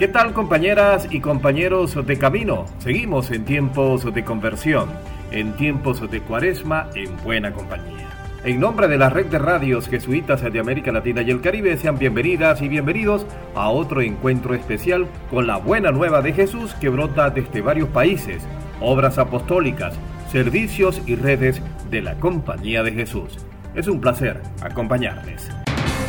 [0.00, 2.64] ¿Qué tal compañeras y compañeros de camino?
[2.78, 4.88] Seguimos en tiempos de conversión,
[5.30, 8.08] en tiempos de cuaresma, en buena compañía.
[8.42, 11.98] En nombre de la red de radios jesuitas de América Latina y el Caribe, sean
[11.98, 17.28] bienvenidas y bienvenidos a otro encuentro especial con la buena nueva de Jesús que brota
[17.28, 18.42] desde varios países,
[18.80, 19.92] obras apostólicas,
[20.32, 23.36] servicios y redes de la Compañía de Jesús.
[23.74, 25.50] Es un placer acompañarles.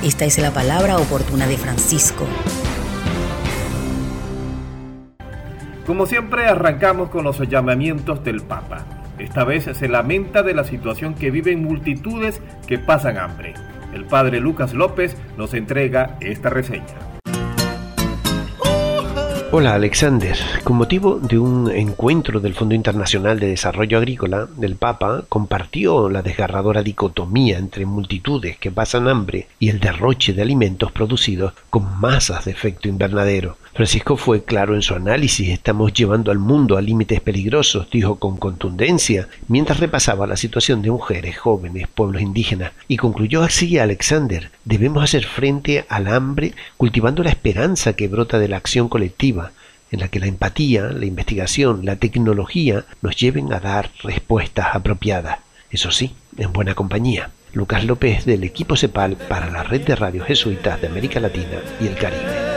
[0.02, 2.26] Esta es la palabra oportuna de Francisco.
[5.92, 8.86] Como siempre, arrancamos con los llamamientos del Papa.
[9.20, 13.56] Esta vez se lamenta de la situación que viven multitudes que pasan hambre.
[13.94, 16.86] El padre Lucas López nos entrega esta reseña.
[19.54, 25.26] Hola Alexander, con motivo de un encuentro del Fondo Internacional de Desarrollo Agrícola, el Papa
[25.28, 31.52] compartió la desgarradora dicotomía entre multitudes que pasan hambre y el derroche de alimentos producidos
[31.70, 33.58] con masas de efecto invernadero.
[33.74, 38.36] Francisco fue claro en su análisis, estamos llevando al mundo a límites peligrosos, dijo con
[38.36, 45.04] contundencia, mientras repasaba la situación de mujeres, jóvenes, pueblos indígenas, y concluyó así Alexander, debemos
[45.04, 49.54] hacer frente al hambre cultivando la esperanza que brota de la acción colectiva
[49.90, 55.40] en la que la empatía, la investigación, la tecnología nos lleven a dar respuestas apropiadas.
[55.70, 57.32] Eso sí, en buena compañía.
[57.54, 61.88] Lucas López del equipo CEPAL para la red de radios jesuitas de América Latina y
[61.88, 62.51] el Caribe.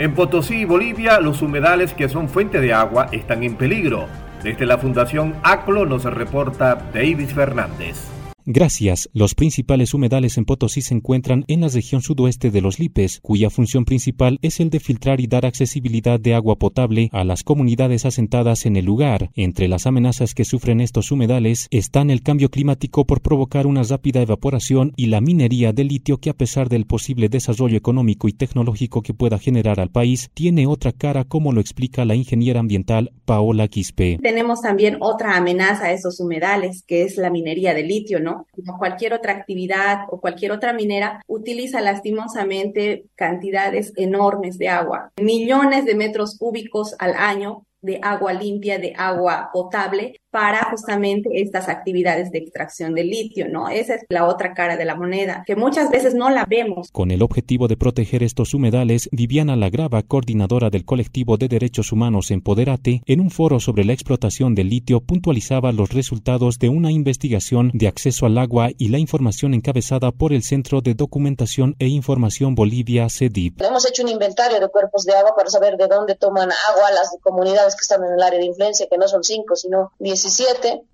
[0.00, 4.06] En Potosí, Bolivia, los humedales que son fuente de agua están en peligro.
[4.42, 8.19] Desde la Fundación ACLO nos reporta Davis Fernández.
[8.52, 9.08] Gracias.
[9.12, 13.48] Los principales humedales en Potosí se encuentran en la región sudoeste de los Lipes, cuya
[13.48, 18.06] función principal es el de filtrar y dar accesibilidad de agua potable a las comunidades
[18.06, 19.30] asentadas en el lugar.
[19.36, 24.20] Entre las amenazas que sufren estos humedales están el cambio climático por provocar una rápida
[24.20, 29.02] evaporación y la minería de litio que a pesar del posible desarrollo económico y tecnológico
[29.02, 33.68] que pueda generar al país, tiene otra cara como lo explica la ingeniera ambiental Paola
[33.68, 34.18] Quispe.
[34.20, 38.39] Tenemos también otra amenaza a esos humedales, que es la minería de litio, ¿no?
[38.54, 45.84] Como cualquier otra actividad o cualquier otra minera, utiliza lastimosamente cantidades enormes de agua, millones
[45.84, 52.30] de metros cúbicos al año de agua limpia, de agua potable, para justamente estas actividades
[52.30, 53.68] de extracción de litio, ¿no?
[53.68, 56.90] Esa es la otra cara de la moneda, que muchas veces no la vemos.
[56.92, 62.30] Con el objetivo de proteger estos humedales, Viviana Lagrava, coordinadora del colectivo de derechos humanos
[62.30, 67.70] Empoderate, en un foro sobre la explotación del litio, puntualizaba los resultados de una investigación
[67.74, 72.54] de acceso al agua y la información encabezada por el Centro de Documentación e Información
[72.54, 73.60] Bolivia, CEDIP.
[73.62, 77.16] Hemos hecho un inventario de cuerpos de agua para saber de dónde toman agua las
[77.20, 80.20] comunidades que están en el área de influencia, que no son cinco, sino diez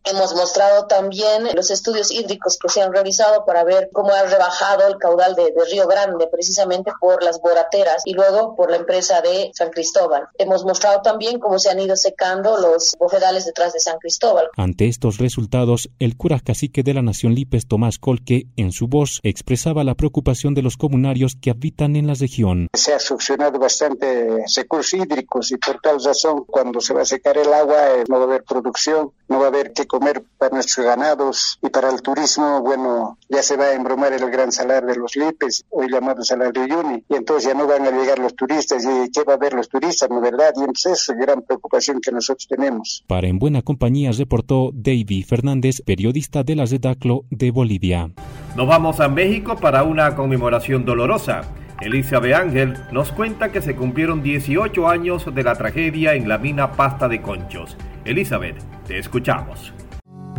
[0.05, 4.87] Hemos mostrado también los estudios hídricos que se han realizado para ver cómo ha rebajado
[4.87, 9.51] el caudal de, Río Grande, precisamente por las borateras y luego por la empresa de
[9.55, 10.29] San Cristóbal.
[10.39, 14.49] Hemos mostrado también cómo se han ido secando los bofedales detrás de San Cristóbal.
[14.57, 19.21] Ante estos resultados, el cura cacique de la Nación Lipes, Tomás Colque, en su voz,
[19.23, 22.69] expresaba la preocupación de los comunarios que habitan en la región.
[22.75, 27.37] Se ha succionado bastante recursos hídricos y por tal razón, cuando se va a secar
[27.39, 30.55] el agua, eh, no va a haber producción no va a haber que comer para
[30.55, 34.87] nuestros ganados y para el turismo, bueno, ya se va a embromar el gran salar
[34.87, 38.19] de los Lipes, hoy llamado salar de Uyuni, y entonces ya no van a llegar
[38.19, 40.53] los turistas, y qué va a ver los turistas, ¿no verdad?
[40.57, 43.05] Y entonces es gran preocupación que nosotros tenemos.
[43.07, 48.11] Para En Buena Compañía reportó Davy Fernández, periodista de la Redaclo de Bolivia.
[48.55, 51.43] Nos vamos a México para una conmemoración dolorosa.
[51.81, 56.73] Elizabeth Ángel nos cuenta que se cumplieron 18 años de la tragedia en la mina
[56.73, 57.77] Pasta de Conchos.
[58.05, 58.57] Elizabeth,
[58.87, 59.75] te escuchamos.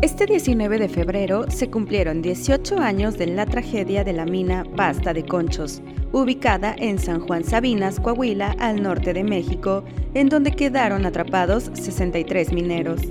[0.01, 5.13] Este 19 de febrero se cumplieron 18 años de la tragedia de la mina Pasta
[5.13, 5.81] de Conchos,
[6.11, 12.51] ubicada en San Juan Sabinas, Coahuila, al norte de México, en donde quedaron atrapados 63
[12.51, 13.01] mineros.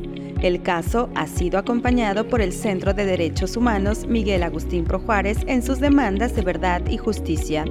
[0.43, 5.39] El caso ha sido acompañado por el Centro de Derechos Humanos Miguel Agustín Pro Juárez
[5.47, 7.65] en sus demandas de verdad y justicia.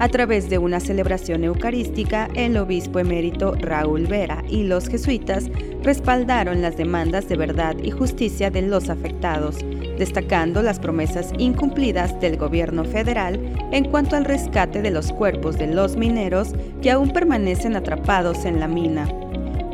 [0.00, 5.44] A través de una celebración eucarística, el obispo emérito Raúl Vera y los jesuitas
[5.84, 9.58] respaldaron las demandas de verdad y justicia de los afectados,
[9.96, 13.38] destacando las promesas incumplidas del gobierno federal
[13.70, 16.48] en cuanto al rescate de los cuerpos de los mineros
[16.82, 19.08] que aún permanecen atrapados en la mina.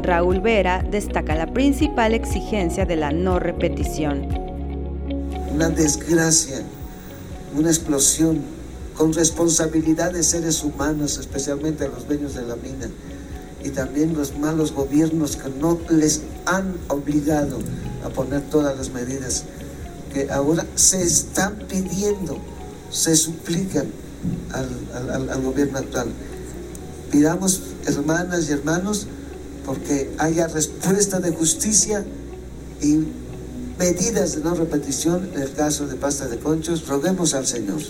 [0.03, 4.29] Raúl Vera destaca la principal exigencia de la no repetición.
[5.55, 6.63] Una desgracia,
[7.57, 8.60] una explosión
[9.01, 12.87] con responsabilidad de seres humanos, especialmente los dueños de la mina,
[13.65, 17.61] y también los malos gobiernos que no les han obligado
[18.05, 19.45] a poner todas las medidas
[20.13, 22.37] que ahora se están pidiendo,
[22.91, 23.87] se suplican
[24.53, 26.09] al, al gobierno actual.
[27.11, 29.07] Pidamos, hermanas y hermanos,
[29.65, 32.05] porque haya respuesta de justicia
[32.83, 32.99] y
[33.79, 37.81] medidas de no repetición en el caso de pasta de conchos, roguemos al Señor.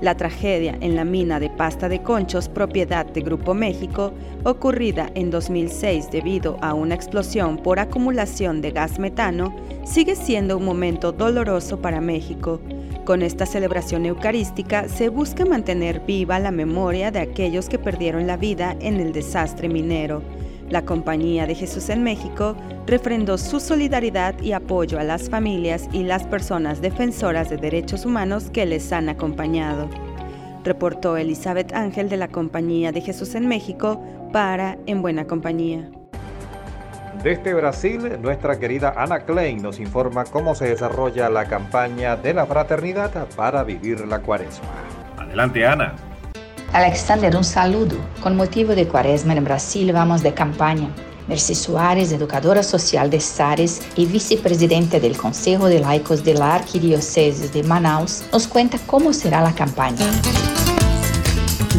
[0.00, 4.14] La tragedia en la mina de pasta de conchos propiedad de Grupo México,
[4.44, 9.54] ocurrida en 2006 debido a una explosión por acumulación de gas metano,
[9.84, 12.60] sigue siendo un momento doloroso para México.
[13.04, 18.38] Con esta celebración eucarística se busca mantener viva la memoria de aquellos que perdieron la
[18.38, 20.22] vida en el desastre minero.
[20.70, 22.54] La Compañía de Jesús en México
[22.86, 28.50] refrendó su solidaridad y apoyo a las familias y las personas defensoras de derechos humanos
[28.52, 29.90] que les han acompañado.
[30.62, 34.00] Reportó Elizabeth Ángel de la Compañía de Jesús en México
[34.32, 35.90] para En Buena Compañía.
[37.24, 42.46] Desde Brasil, nuestra querida Ana Klein nos informa cómo se desarrolla la campaña de la
[42.46, 44.68] fraternidad para vivir la cuaresma.
[45.18, 46.09] Adelante, Ana.
[46.72, 47.96] Alexander, un saludo.
[48.22, 50.88] Con motivo de Cuaresma en Brasil, vamos de campaña.
[51.26, 57.52] Mercy Soares, educadora social de Sares y vicepresidente del Consejo de Laicos de la Arquidiócesis
[57.52, 60.06] de Manaus, nos cuenta cómo será la campaña.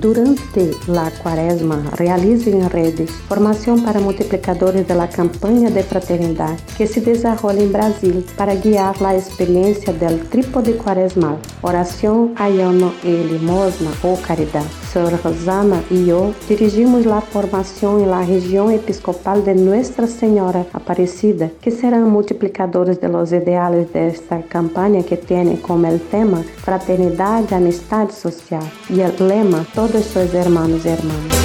[0.02, 6.88] Durante la cuaresma, realiza en redes formación para multiplicadores de la campaña de fraternidad que
[6.88, 13.92] se desarrolla en Brasil para guiar la experiencia del trípode cuaresmal, oración, ayuno y limosna
[14.02, 14.66] o caridad.
[14.92, 21.50] Sor Rosana y yo dirigimos la formación en la región episcopal de Nuestra Señora Aparecida,
[21.62, 27.46] que serán multiplicadores de los ideales de esta campaña que tiene como el tema fraternidad
[27.50, 31.38] y amistad social y el lema todos sus hermanos y hermanas.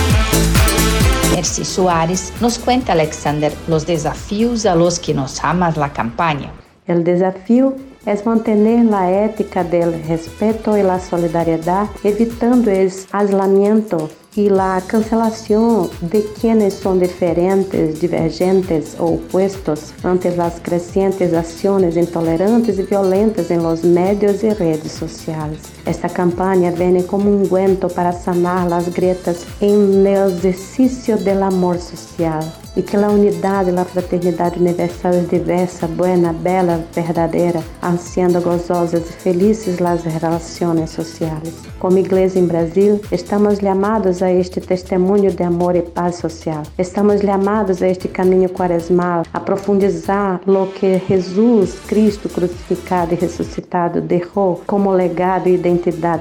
[1.35, 6.53] Mercy Suárez nos cuenta, Alexander, los desafíos a los que nos amas la campaña.
[6.87, 14.49] El desafío es mantener la ética del respeto y la solidaridad, evitando el aislamiento y
[14.49, 22.83] la cancelación de quienes son diferentes, divergentes o opuestos ante las crecientes acciones intolerantes y
[22.83, 25.76] violentas en los medios y redes sociales.
[25.87, 31.79] Esta campaña viene como un ungüento para sanar las grietas en el ejercicio del amor
[31.79, 32.43] social
[32.77, 39.09] e que a unidade e a fraternidade universal é diversa, buena, bela, verdadeira, ansiando gozosas
[39.09, 41.55] e felizes as relações sociais.
[41.79, 46.63] Como igreja em Brasil, estamos chamados a este testemunho de amor e paz social.
[46.77, 54.03] Estamos chamados a este caminho quaresmal, a profundizar lo que Jesus, Cristo crucificado e ressuscitado,
[54.03, 55.76] deixou como legado e identidade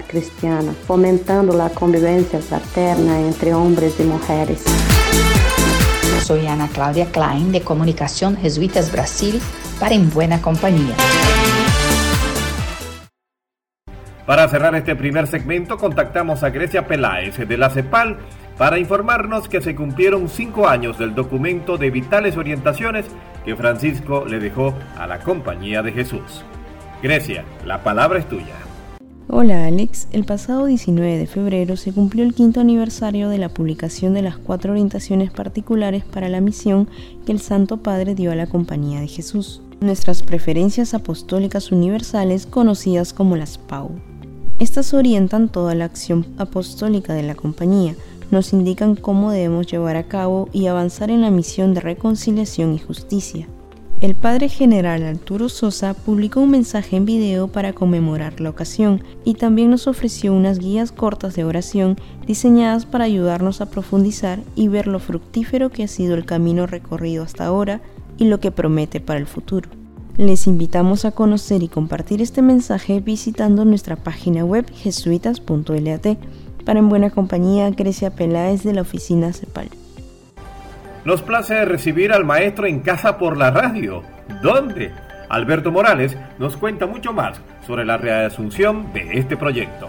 [0.07, 4.63] cristiana, fomentando a convivência fraterna entre homens e mulheres.
[6.23, 9.39] Soy Ana Claudia Klein de Comunicación Jesuitas Brasil
[9.79, 10.95] para En Buena Compañía.
[14.25, 18.17] Para cerrar este primer segmento, contactamos a Grecia Peláez de la CEPAL
[18.57, 23.05] para informarnos que se cumplieron cinco años del documento de vitales orientaciones
[23.43, 26.43] que Francisco le dejó a la Compañía de Jesús.
[27.03, 28.64] Grecia, la palabra es tuya.
[29.27, 34.13] Hola Alex, el pasado 19 de febrero se cumplió el quinto aniversario de la publicación
[34.13, 36.87] de las cuatro orientaciones particulares para la misión
[37.25, 43.13] que el Santo Padre dio a la Compañía de Jesús, nuestras preferencias apostólicas universales conocidas
[43.13, 43.93] como las PAU.
[44.59, 47.95] Estas orientan toda la acción apostólica de la Compañía,
[48.29, 52.77] nos indican cómo debemos llevar a cabo y avanzar en la misión de reconciliación y
[52.77, 53.47] justicia.
[54.01, 59.35] El padre general Arturo Sosa publicó un mensaje en video para conmemorar la ocasión y
[59.35, 61.97] también nos ofreció unas guías cortas de oración
[62.27, 67.23] diseñadas para ayudarnos a profundizar y ver lo fructífero que ha sido el camino recorrido
[67.23, 67.81] hasta ahora
[68.17, 69.69] y lo que promete para el futuro.
[70.17, 76.17] Les invitamos a conocer y compartir este mensaje visitando nuestra página web jesuitas.lat.
[76.65, 79.69] Para En Buena Compañía, Grecia Peláez de la oficina CEPAL.
[81.05, 84.01] Nos place recibir al maestro en casa por la radio.
[84.41, 84.91] ¿Dónde?
[85.29, 89.87] Alberto Morales nos cuenta mucho más sobre la reasunción de este proyecto.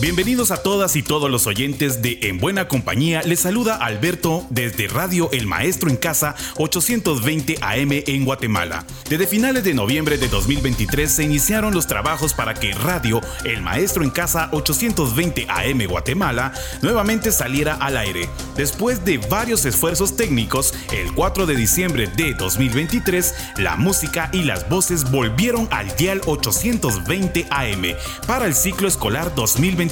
[0.00, 3.22] Bienvenidos a todas y todos los oyentes de En Buena Compañía.
[3.22, 8.84] Les saluda Alberto desde Radio El Maestro en Casa 820 AM en Guatemala.
[9.08, 14.02] Desde finales de noviembre de 2023 se iniciaron los trabajos para que Radio El Maestro
[14.02, 18.28] en Casa 820 AM Guatemala nuevamente saliera al aire.
[18.56, 24.68] Después de varios esfuerzos técnicos, el 4 de diciembre de 2023, la música y las
[24.68, 27.84] voces volvieron al dial 820 AM
[28.26, 29.84] para el ciclo escolar 2023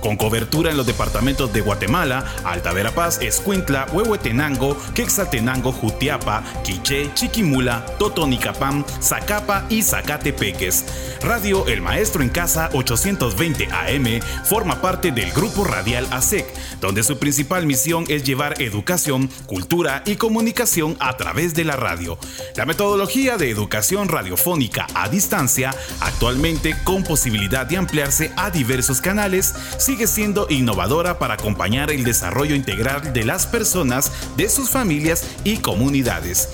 [0.00, 7.84] con cobertura en los departamentos de Guatemala, Alta Verapaz, Escuintla, Huehuetenango, Quexaltenango, Jutiapa, Quiché, Chiquimula,
[7.98, 10.84] Totonicapam, Zacapa y Zacatepeques.
[11.22, 16.46] Radio El Maestro en Casa 820 AM forma parte del grupo radial ASEC,
[16.80, 22.16] donde su principal misión es llevar educación, cultura y comunicación a través de la radio.
[22.54, 29.54] La metodología de educación radiofónica a distancia, actualmente con posibilidad de ampliarse a diversos canales,
[29.78, 35.58] sigue siendo innovadora para acompañar el desarrollo integral de las personas, de sus familias y
[35.58, 36.48] comunidades.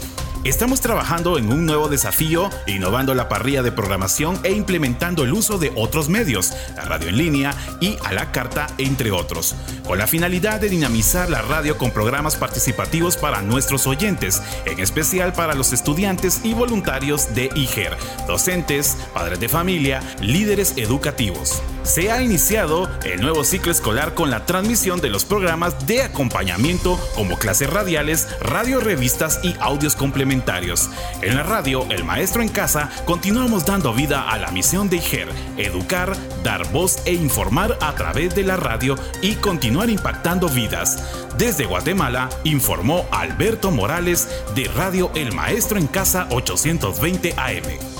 [0.44, 5.56] Estamos trabajando en un nuevo desafío, innovando la parrilla de programación e implementando el uso
[5.56, 9.54] de otros medios, la radio en línea y a la carta, entre otros,
[9.86, 15.32] con la finalidad de dinamizar la radio con programas participativos para nuestros oyentes, en especial
[15.32, 21.62] para los estudiantes y voluntarios de IGER, docentes, padres de familia, líderes educativos.
[21.82, 26.98] Se ha iniciado el nuevo ciclo escolar con la transmisión de los programas de acompañamiento
[27.14, 30.90] como clases radiales, radio revistas y audios complementarios
[31.22, 35.28] en la radio, El Maestro en Casa, continuamos dando vida a la misión de IGER,
[35.56, 41.26] educar, dar voz e informar a través de la radio y continuar impactando vidas.
[41.38, 47.91] Desde Guatemala, informó Alberto Morales de Radio El Maestro en Casa 820 AM.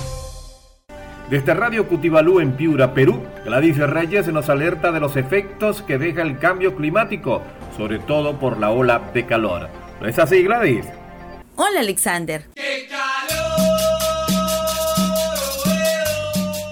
[1.33, 6.21] Desde Radio Cutibalú en Piura, Perú, Gladys Reyes nos alerta de los efectos que deja
[6.21, 7.41] el cambio climático,
[7.75, 9.67] sobre todo por la ola de calor.
[9.99, 10.85] ¿No es así, Gladys?
[11.55, 12.45] Hola Alexander.
[12.53, 13.79] ¡Qué calor!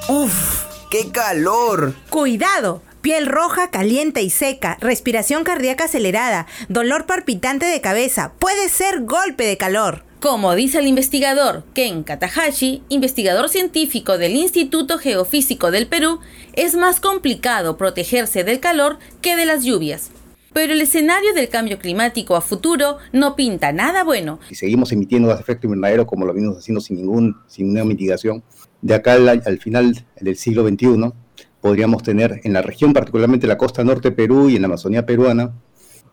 [0.08, 0.66] ¡Uf!
[0.92, 1.96] ¡Qué calor!
[2.12, 2.84] Cuidado.
[3.02, 8.34] Piel roja, caliente y seca, respiración cardíaca acelerada, dolor palpitante de cabeza.
[8.38, 10.04] Puede ser golpe de calor.
[10.22, 16.20] Como dice el investigador Ken Katahashi, investigador científico del Instituto Geofísico del Perú,
[16.54, 20.12] es más complicado protegerse del calor que de las lluvias.
[20.54, 24.40] Pero el escenario del cambio climático a futuro no pinta nada bueno.
[24.48, 28.44] Si seguimos emitiendo gas efecto invernadero como lo venimos haciendo sin ninguna mitigación,
[28.84, 31.14] de acá al, final del siglo XXI
[31.62, 35.04] podríamos tener en la región, particularmente la costa norte de Perú y en la Amazonía
[35.04, 35.52] peruana,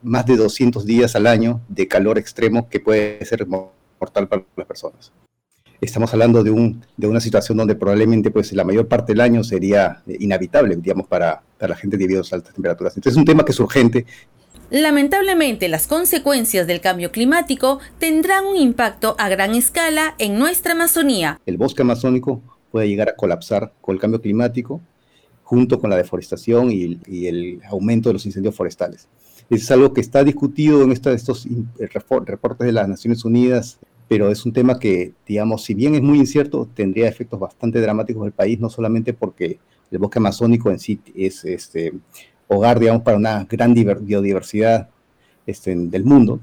[0.02, 3.46] más de 200 días al año de calor extremo que puede ser
[4.00, 5.12] mortal para las personas.
[5.80, 9.44] Estamos hablando de, un, de una situación donde probablemente pues, la mayor parte del año
[9.44, 12.96] sería inhabitable, digamos, para, para la gente debido a las altas temperaturas.
[12.96, 14.04] Entonces es un tema que es urgente
[14.70, 21.40] Lamentablemente, las consecuencias del cambio climático tendrán un impacto a gran escala en nuestra Amazonía.
[21.46, 24.82] El bosque amazónico puede llegar a colapsar con el cambio climático,
[25.42, 29.08] junto con la deforestación y, el aumento de los incendios forestales.
[29.48, 34.44] Eso es algo que está discutido en estos reportes de las Naciones Unidas, pero es
[34.46, 38.32] un tema que, digamos, si bien es muy incierto, tendría efectos bastante dramáticos en el
[38.32, 39.58] país, no solamente porque
[39.90, 41.92] el bosque amazónico en sí es este,
[42.48, 44.88] hogar, digamos, para una gran biodiversidad
[45.46, 46.40] este, del mundo,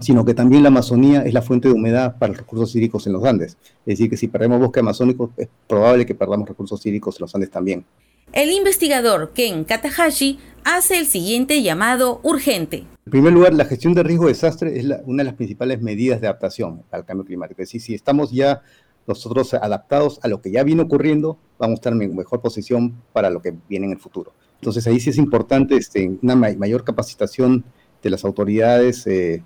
[0.00, 3.12] sino que también la Amazonía es la fuente de humedad para los recursos hídricos en
[3.12, 3.56] los Andes.
[3.80, 7.34] Es decir, que si perdemos bosque amazónico, es probable que perdamos recursos hídricos en los
[7.34, 7.84] Andes también.
[8.32, 12.78] El investigador Ken Katahashi hace el siguiente llamado urgente.
[13.06, 16.20] En primer lugar, la gestión de riesgo de desastre es una de las principales medidas
[16.20, 17.62] de adaptación al cambio climático.
[17.62, 18.62] Es decir, si estamos ya
[19.06, 23.30] nosotros adaptados a lo que ya viene ocurriendo, vamos a estar en mejor posición para
[23.30, 24.32] lo que viene en el futuro.
[24.56, 27.64] Entonces ahí sí es importante este, una mayor capacitación
[28.02, 29.44] de las autoridades eh,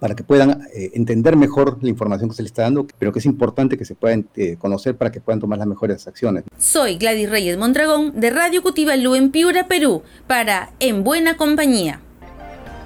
[0.00, 3.18] para que puedan eh, entender mejor la información que se les está dando, pero que
[3.18, 6.44] es importante que se puedan eh, conocer para que puedan tomar las mejores acciones.
[6.58, 12.00] Soy Gladys Reyes Mondragón de Radio Cutibalú en Piura, Perú, para En Buena Compañía.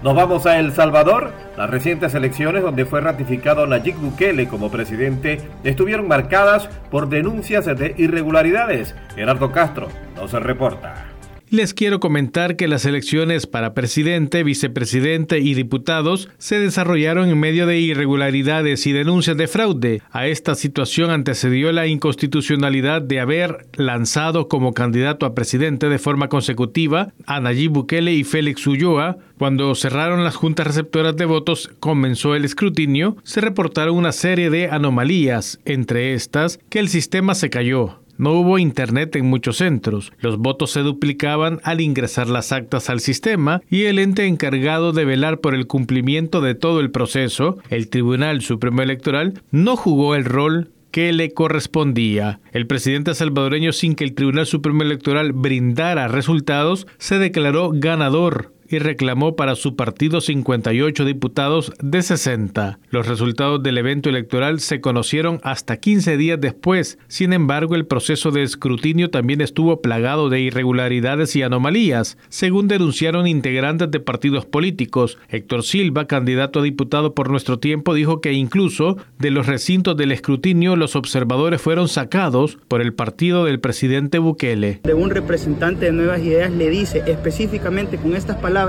[0.03, 1.31] Nos vamos a El Salvador.
[1.57, 7.95] Las recientes elecciones donde fue ratificado Nayib Bukele como presidente estuvieron marcadas por denuncias de
[7.97, 8.97] irregularidades.
[9.15, 11.12] Gerardo Castro nos reporta.
[11.53, 17.67] Les quiero comentar que las elecciones para presidente, vicepresidente y diputados se desarrollaron en medio
[17.67, 20.01] de irregularidades y denuncias de fraude.
[20.13, 26.31] A esta situación antecedió la inconstitucionalidad de haber lanzado como candidato a presidente de forma
[26.31, 29.19] consecutiva a Nayib Bukele y Félix Ulloa.
[29.37, 34.71] Cuando cerraron las juntas receptoras de votos, comenzó el escrutinio, se reportaron una serie de
[34.71, 40.13] anomalías, entre estas que el sistema se cayó, No hubo internet en muchos centros.
[40.21, 45.05] Los votos se duplicaban al ingresar las actas al sistema y el ente encargado de
[45.05, 50.25] velar por el cumplimiento de todo el proceso, el Tribunal Supremo Electoral, no jugó el
[50.25, 52.39] rol que le correspondía.
[52.53, 58.79] El presidente salvadoreño, sin que el Tribunal Supremo Electoral brindara resultados, se declaró ganador y
[58.79, 62.79] reclamó para su partido 58 diputados de 60.
[62.91, 66.99] Los resultados del evento electoral se conocieron hasta 15 días después.
[67.07, 73.27] Sin embargo, el proceso de escrutinio también estuvo plagado de irregularidades y anomalías, según denunciaron
[73.27, 75.19] integrantes de partidos políticos.
[75.29, 80.13] Héctor Silva, candidato a diputado por nuestro tiempo, dijo que incluso de los recintos del
[80.13, 84.81] escrutinio los observadores fueron sacados por el partido del presidente Bukele.
[84.83, 88.62] De un representante de Nuevas Ideas le dice específicamente con estas palabras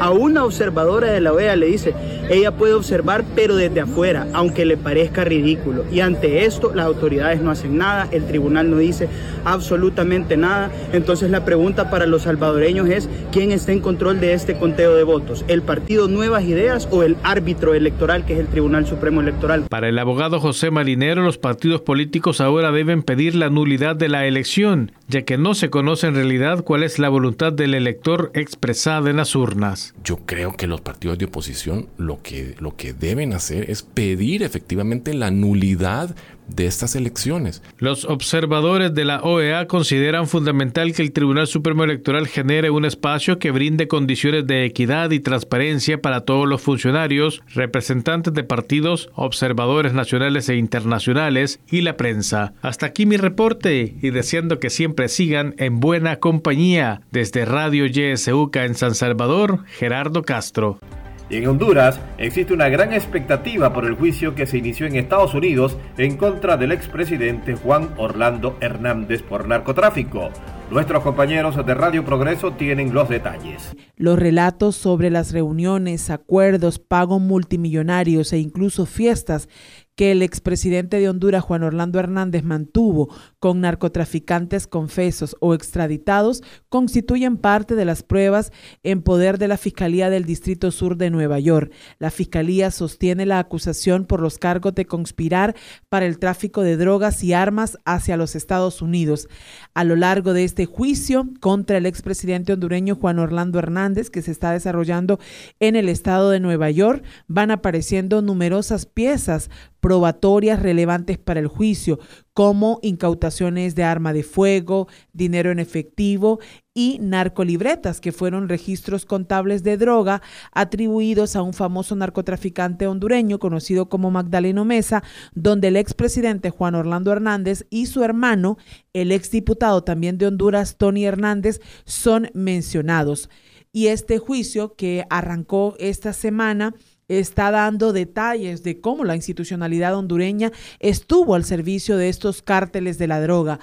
[0.00, 1.94] a una observadora de la OEA le dice,
[2.28, 5.84] ella puede observar pero desde afuera, aunque le parezca ridículo.
[5.90, 9.08] Y ante esto las autoridades no hacen nada, el tribunal no dice
[9.44, 10.70] absolutamente nada.
[10.92, 15.04] Entonces la pregunta para los salvadoreños es, ¿quién está en control de este conteo de
[15.04, 15.44] votos?
[15.48, 19.64] ¿El partido Nuevas Ideas o el árbitro electoral que es el Tribunal Supremo Electoral?
[19.68, 24.26] Para el abogado José Marinero, los partidos políticos ahora deben pedir la nulidad de la
[24.26, 29.10] elección, ya que no se conoce en realidad cuál es la voluntad del elector expresada
[29.10, 29.94] en urnas.
[30.04, 34.42] Yo creo que los partidos de oposición lo que, lo que deben hacer es pedir
[34.42, 36.14] efectivamente la nulidad
[36.48, 37.62] de estas elecciones.
[37.78, 43.38] Los observadores de la OEA consideran fundamental que el Tribunal Supremo Electoral genere un espacio
[43.38, 49.92] que brinde condiciones de equidad y transparencia para todos los funcionarios, representantes de partidos, observadores
[49.92, 52.54] nacionales e internacionales y la prensa.
[52.62, 58.64] Hasta aquí mi reporte y deseando que siempre sigan en buena compañía desde Radio YSUCA
[58.64, 60.80] en San Salvador, Gerardo Castro.
[61.28, 65.34] Y en Honduras existe una gran expectativa por el juicio que se inició en Estados
[65.34, 70.30] Unidos en contra del expresidente Juan Orlando Hernández por narcotráfico.
[70.70, 73.74] Nuestros compañeros de Radio Progreso tienen los detalles.
[73.96, 79.48] Los relatos sobre las reuniones, acuerdos, pagos multimillonarios e incluso fiestas
[79.96, 87.38] que el expresidente de Honduras, Juan Orlando Hernández, mantuvo con narcotraficantes confesos o extraditados constituyen
[87.38, 91.72] parte de las pruebas en poder de la Fiscalía del Distrito Sur de Nueva York.
[91.98, 95.56] La Fiscalía sostiene la acusación por los cargos de conspirar
[95.88, 99.28] para el tráfico de drogas y armas hacia los Estados Unidos.
[99.74, 104.30] A lo largo de este juicio contra el expresidente hondureño Juan Orlando Hernández, que se
[104.30, 105.18] está desarrollando
[105.58, 109.48] en el estado de Nueva York, van apareciendo numerosas piezas
[109.86, 112.00] probatorias relevantes para el juicio,
[112.34, 116.40] como incautaciones de arma de fuego, dinero en efectivo
[116.74, 123.88] y narcolibretas, que fueron registros contables de droga atribuidos a un famoso narcotraficante hondureño conocido
[123.88, 125.04] como Magdaleno Mesa,
[125.36, 128.58] donde el expresidente Juan Orlando Hernández y su hermano,
[128.92, 133.30] el exdiputado también de Honduras, Tony Hernández, son mencionados.
[133.70, 136.74] Y este juicio que arrancó esta semana
[137.08, 143.06] está dando detalles de cómo la institucionalidad hondureña estuvo al servicio de estos cárteles de
[143.06, 143.60] la droga.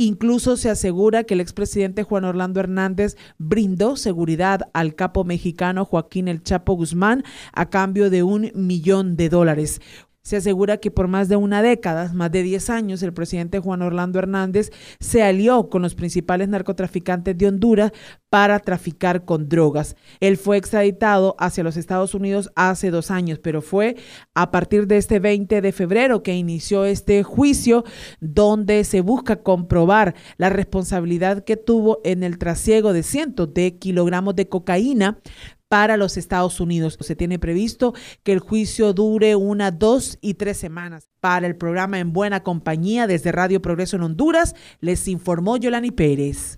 [0.00, 6.28] Incluso se asegura que el expresidente Juan Orlando Hernández brindó seguridad al capo mexicano Joaquín
[6.28, 9.80] El Chapo Guzmán a cambio de un millón de dólares.
[10.22, 13.82] Se asegura que por más de una década, más de 10 años, el presidente Juan
[13.82, 17.92] Orlando Hernández se alió con los principales narcotraficantes de Honduras
[18.28, 19.96] para traficar con drogas.
[20.20, 23.96] Él fue extraditado hacia los Estados Unidos hace dos años, pero fue
[24.34, 27.84] a partir de este 20 de febrero que inició este juicio
[28.20, 34.36] donde se busca comprobar la responsabilidad que tuvo en el trasiego de cientos de kilogramos
[34.36, 35.18] de cocaína
[35.68, 36.98] para los Estados Unidos.
[37.00, 41.08] Se tiene previsto que el juicio dure una, dos y tres semanas.
[41.20, 46.56] Para el programa En Buena Compañía desde Radio Progreso en Honduras, les informó Yolani Pérez.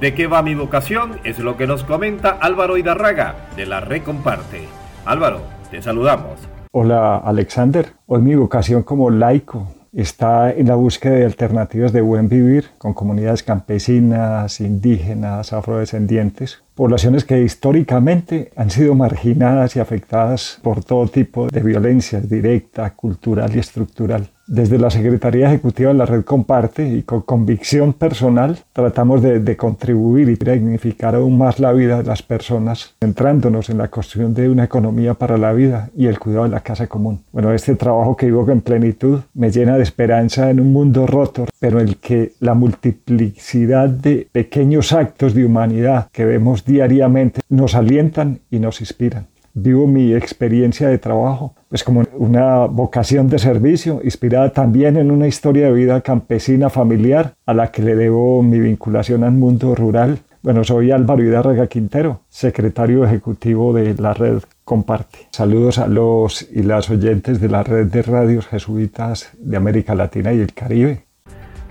[0.00, 1.20] ¿De qué va mi vocación?
[1.24, 4.62] Es lo que nos comenta Álvaro Hidarraga de la Red Comparte.
[5.04, 6.40] Álvaro, te saludamos.
[6.72, 12.28] Hola Alexander, hoy mi vocación como laico está en la búsqueda de alternativas de buen
[12.28, 20.82] vivir con comunidades campesinas, indígenas, afrodescendientes, poblaciones que históricamente han sido marginadas y afectadas por
[20.82, 24.30] todo tipo de violencia directa, cultural y estructural.
[24.50, 30.28] Desde la Secretaría Ejecutiva de la Red Comparte y con convicción personal tratamos de, contribuir
[30.28, 34.64] y dignificar aún más la vida de las personas, centrándonos en la construcción de una
[34.64, 37.22] economía para la vida y el cuidado de la casa común.
[37.30, 41.46] Bueno, este trabajo que vivo en plenitud me llena de esperanza en un mundo roto,
[41.60, 47.76] pero en el que la multiplicidad de pequeños actos de humanidad que vemos diariamente nos
[47.76, 49.28] alientan y nos inspiran.
[49.54, 55.28] Vivo mi experiencia de trabajo pues como una vocación de servicio, inspirada también en una
[55.28, 60.18] historia de vida campesina familiar a la que le debo mi vinculación al mundo rural.
[60.42, 65.28] Bueno, soy Álvaro Hidárraga Quintero, secretario ejecutivo de la red Comparte.
[65.30, 70.32] Saludos a los y las oyentes de la red de radios jesuitas de América Latina
[70.32, 71.04] y el Caribe.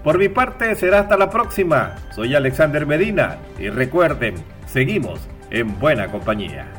[0.02, 1.96] Por mi parte será hasta la próxima.
[2.15, 5.20] Soy Alexander Medina y recuerden, seguimos
[5.52, 6.79] en buena compañía.